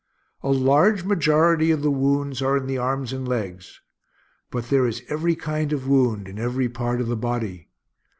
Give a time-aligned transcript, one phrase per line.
[0.41, 3.81] A large majority of the wounds are in the arms and legs.
[4.49, 7.69] But there is every kind of wound in every part of the body.